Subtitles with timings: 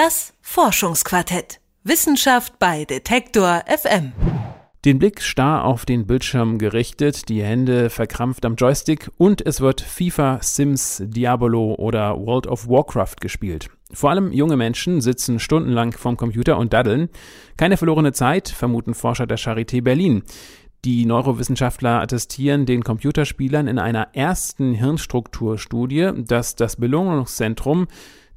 [0.00, 1.58] Das Forschungsquartett.
[1.82, 4.12] Wissenschaft bei Detektor FM.
[4.84, 9.80] Den Blick starr auf den Bildschirm gerichtet, die Hände verkrampft am Joystick und es wird
[9.80, 13.70] FIFA, Sims, Diabolo oder World of Warcraft gespielt.
[13.92, 17.08] Vor allem junge Menschen sitzen stundenlang vorm Computer und daddeln.
[17.56, 20.22] Keine verlorene Zeit, vermuten Forscher der Charité Berlin.
[20.84, 27.88] Die Neurowissenschaftler attestieren den Computerspielern in einer ersten Hirnstrukturstudie, dass das Belohnungszentrum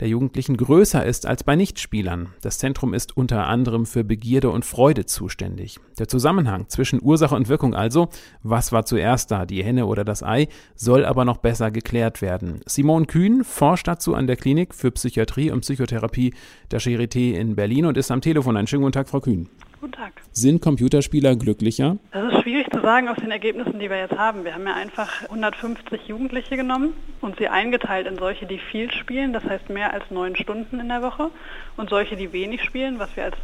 [0.00, 2.30] der Jugendlichen größer ist als bei Nichtspielern.
[2.40, 5.78] Das Zentrum ist unter anderem für Begierde und Freude zuständig.
[5.98, 8.08] Der Zusammenhang zwischen Ursache und Wirkung also,
[8.42, 12.60] was war zuerst da, die Henne oder das Ei, soll aber noch besser geklärt werden.
[12.66, 16.34] Simone Kühn forscht dazu an der Klinik für Psychiatrie und Psychotherapie
[16.70, 18.56] der Charité in Berlin und ist am Telefon.
[18.56, 19.48] Einen schönen guten Tag, Frau Kühn.
[19.80, 20.12] Guten Tag.
[20.32, 21.96] Sind Computerspieler glücklicher?
[22.12, 24.44] Das ist schwierig zu sagen aus den Ergebnissen, die wir jetzt haben.
[24.44, 29.32] Wir haben ja einfach 150 Jugendliche genommen und sie eingeteilt in solche, die viel spielen,
[29.32, 31.30] das heißt mehr als neun Stunden in der Woche,
[31.78, 33.36] und solche, die wenig spielen, was wir als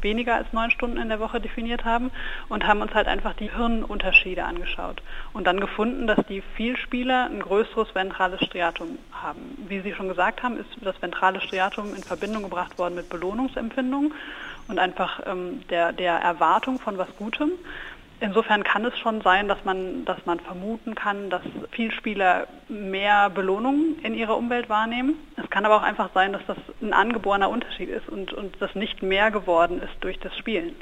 [0.00, 2.10] weniger als neun Stunden in der Woche definiert haben,
[2.48, 7.40] und haben uns halt einfach die Hirnunterschiede angeschaut und dann gefunden, dass die Vielspieler ein
[7.40, 9.64] größeres ventrales Striatum haben.
[9.68, 14.12] Wie Sie schon gesagt haben, ist das ventrale Striatum in Verbindung gebracht worden mit Belohnungsempfindungen
[14.68, 17.50] und einfach ähm, der, der Erwartung von was Gutem.
[18.20, 23.96] Insofern kann es schon sein, dass man, dass man vermuten kann, dass Vielspieler mehr Belohnung
[24.04, 25.16] in ihrer Umwelt wahrnehmen.
[25.52, 29.02] Kann aber auch einfach sein, dass das ein angeborener Unterschied ist und, und das nicht
[29.02, 30.74] mehr geworden ist durch das Spielen.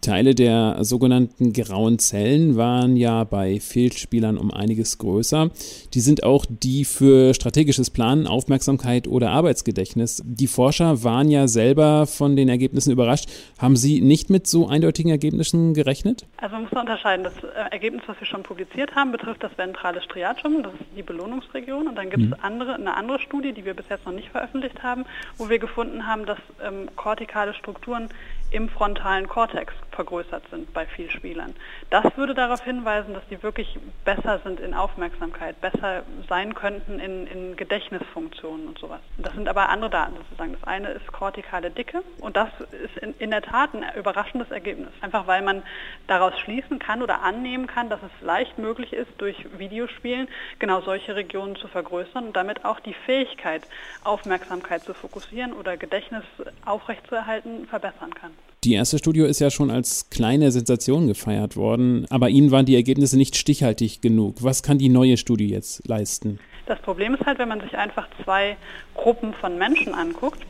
[0.00, 5.50] Teile der sogenannten grauen Zellen waren ja bei Fehlspielern um einiges größer.
[5.92, 10.22] Die sind auch die für strategisches Planen, Aufmerksamkeit oder Arbeitsgedächtnis.
[10.24, 13.28] Die Forscher waren ja selber von den Ergebnissen überrascht.
[13.58, 16.26] Haben Sie nicht mit so eindeutigen Ergebnissen gerechnet?
[16.38, 17.24] Also man muss unterscheiden.
[17.24, 21.02] Das äh, Ergebnis, was wir schon publiziert haben, betrifft das ventrale Striatum, das ist die
[21.02, 21.88] Belohnungsregion.
[21.88, 22.36] Und dann gibt es mhm.
[22.42, 25.04] andere, eine andere Studie, die wir bis jetzt noch nicht veröffentlicht haben,
[25.36, 28.08] wo wir gefunden haben, dass ähm, kortikale Strukturen
[28.54, 31.54] im frontalen Kortex vergrößert sind bei Vielspielern.
[31.90, 37.26] Das würde darauf hinweisen, dass die wirklich besser sind in Aufmerksamkeit, besser sein könnten in,
[37.26, 39.00] in Gedächtnisfunktionen und sowas.
[39.18, 40.52] Das sind aber andere Daten sozusagen.
[40.52, 42.48] Das eine ist kortikale Dicke und das
[42.84, 44.90] ist in, in der Tat ein überraschendes Ergebnis.
[45.00, 45.62] Einfach weil man
[46.06, 51.14] daraus schließen kann oder annehmen kann, dass es leicht möglich ist, durch Videospielen genau solche
[51.16, 53.62] Regionen zu vergrößern und damit auch die Fähigkeit,
[54.02, 56.24] Aufmerksamkeit zu fokussieren oder Gedächtnis
[56.64, 58.32] aufrechtzuerhalten, verbessern kann.
[58.64, 62.74] Die erste Studie ist ja schon als kleine Sensation gefeiert worden, aber Ihnen waren die
[62.74, 64.36] Ergebnisse nicht stichhaltig genug.
[64.42, 66.38] Was kann die neue Studie jetzt leisten?
[66.64, 68.56] Das Problem ist halt, wenn man sich einfach zwei
[68.94, 70.40] Gruppen von Menschen anguckt,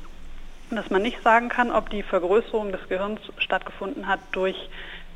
[0.71, 4.55] dass man nicht sagen kann, ob die Vergrößerung des Gehirns stattgefunden hat durch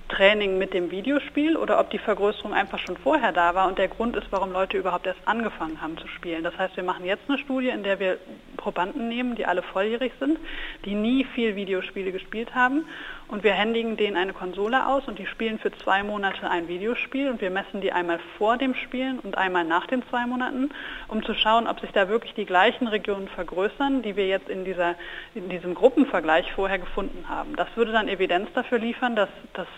[0.08, 3.88] Training mit dem Videospiel oder ob die Vergrößerung einfach schon vorher da war und der
[3.88, 6.42] Grund ist, warum Leute überhaupt erst angefangen haben zu spielen.
[6.42, 8.18] Das heißt, wir machen jetzt eine Studie, in der wir
[8.68, 10.38] Probanden nehmen, die alle volljährig sind,
[10.84, 12.84] die nie viel Videospiele gespielt haben
[13.28, 17.30] und wir händigen denen eine Konsole aus und die spielen für zwei Monate ein Videospiel
[17.30, 20.68] und wir messen die einmal vor dem Spielen und einmal nach den zwei Monaten,
[21.08, 24.66] um zu schauen, ob sich da wirklich die gleichen Regionen vergrößern, die wir jetzt in,
[24.66, 24.96] dieser,
[25.34, 27.56] in diesem Gruppenvergleich vorher gefunden haben.
[27.56, 29.68] Das würde dann Evidenz dafür liefern, dass das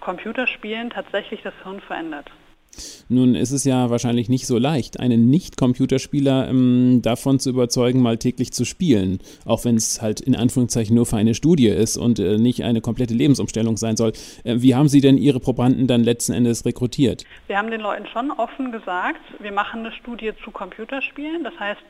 [0.00, 2.30] Computerspielen tatsächlich das Hirn verändert.
[3.08, 8.16] Nun ist es ja wahrscheinlich nicht so leicht, einen Nicht-Computerspieler ähm, davon zu überzeugen, mal
[8.18, 12.18] täglich zu spielen, auch wenn es halt in Anführungszeichen nur für eine Studie ist und
[12.18, 14.12] äh, nicht eine komplette Lebensumstellung sein soll.
[14.44, 17.24] Äh, wie haben Sie denn Ihre Probanden dann letzten Endes rekrutiert?
[17.46, 21.44] Wir haben den Leuten schon offen gesagt, wir machen eine Studie zu Computerspielen.
[21.44, 21.82] Das heißt,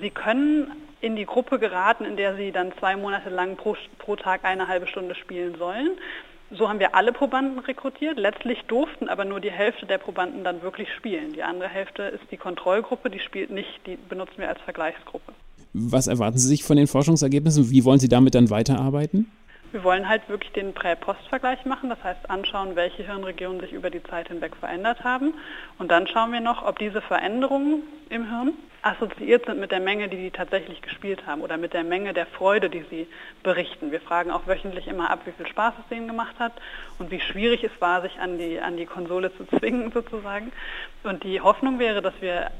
[0.00, 4.16] Sie können in die Gruppe geraten, in der Sie dann zwei Monate lang pro, pro
[4.16, 5.90] Tag eine halbe Stunde spielen sollen.
[6.56, 8.18] So haben wir alle Probanden rekrutiert.
[8.18, 11.32] Letztlich durften aber nur die Hälfte der Probanden dann wirklich spielen.
[11.32, 15.32] Die andere Hälfte ist die Kontrollgruppe, die spielt nicht, die benutzen wir als Vergleichsgruppe.
[15.72, 17.70] Was erwarten Sie sich von den Forschungsergebnissen?
[17.70, 19.30] Wie wollen Sie damit dann weiterarbeiten?
[19.70, 24.02] Wir wollen halt wirklich den Prä-Post-Vergleich machen, das heißt anschauen, welche Hirnregionen sich über die
[24.02, 25.32] Zeit hinweg verändert haben.
[25.78, 28.52] Und dann schauen wir noch, ob diese Veränderungen im Hirn
[28.82, 32.26] assoziiert sind mit der Menge, die sie tatsächlich gespielt haben oder mit der Menge der
[32.26, 33.06] Freude, die sie
[33.42, 33.92] berichten.
[33.92, 36.52] Wir fragen auch wöchentlich immer ab, wie viel Spaß es denen gemacht hat
[36.98, 40.50] und wie schwierig es war, sich an die, an die Konsole zu zwingen sozusagen.
[41.04, 42.50] Und die Hoffnung wäre, dass wir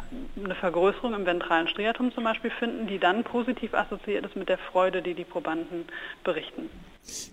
[0.42, 4.58] eine Vergrößerung im ventralen Striatum zum Beispiel finden, die dann positiv assoziiert ist mit der
[4.58, 5.84] Freude, die die Probanden
[6.22, 6.70] berichten.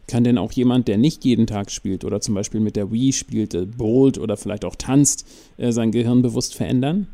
[0.07, 3.13] Kann denn auch jemand, der nicht jeden Tag spielt oder zum Beispiel mit der Wii
[3.13, 5.27] spielt, äh, bowlt oder vielleicht auch tanzt,
[5.57, 7.07] äh, sein Gehirn bewusst verändern?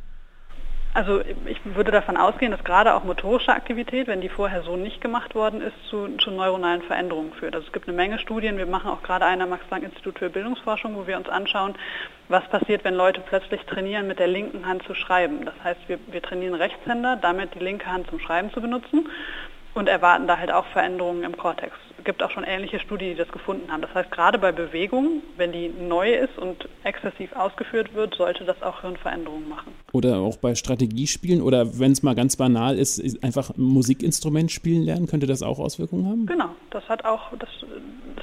[0.96, 5.02] Also ich würde davon ausgehen, dass gerade auch motorische Aktivität, wenn die vorher so nicht
[5.02, 7.54] gemacht worden ist, zu, zu neuronalen Veränderungen führt.
[7.54, 10.96] Also es gibt eine Menge Studien, wir machen auch gerade eine am Max-Planck-Institut für Bildungsforschung,
[10.96, 11.76] wo wir uns anschauen,
[12.30, 15.44] was passiert, wenn Leute plötzlich trainieren, mit der linken Hand zu schreiben.
[15.44, 19.10] Das heißt, wir, wir trainieren Rechtshänder, damit die linke Hand zum Schreiben zu benutzen.
[19.76, 21.74] Und erwarten da halt auch Veränderungen im Kortex.
[21.98, 23.82] Es gibt auch schon ähnliche Studien, die das gefunden haben.
[23.82, 28.62] Das heißt, gerade bei Bewegung, wenn die neu ist und exzessiv ausgeführt wird, sollte das
[28.64, 29.74] auch Hirnveränderungen machen.
[29.92, 34.84] Oder auch bei Strategiespielen oder wenn es mal ganz banal ist, einfach ein Musikinstrument spielen
[34.84, 36.26] lernen, könnte das auch Auswirkungen haben?
[36.26, 37.50] Genau, das hat auch, das,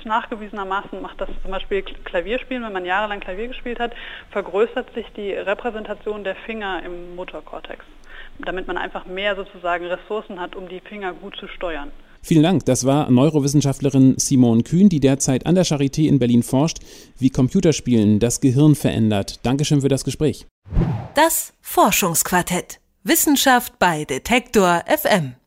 [0.03, 3.93] das nachgewiesenermaßen macht das zum Beispiel Klavierspielen, wenn man jahrelang Klavier gespielt hat,
[4.31, 7.85] vergrößert sich die Repräsentation der Finger im Motorkortex
[8.45, 11.91] damit man einfach mehr sozusagen Ressourcen hat, um die Finger gut zu steuern.
[12.23, 12.65] Vielen Dank.
[12.67, 16.79] Das war Neurowissenschaftlerin Simone Kühn, die derzeit an der Charité in Berlin forscht,
[17.19, 19.45] wie Computerspielen das Gehirn verändert.
[19.45, 20.47] Dankeschön für das Gespräch.
[21.15, 22.79] Das Forschungsquartett.
[23.03, 25.35] Wissenschaft bei Detektor FM.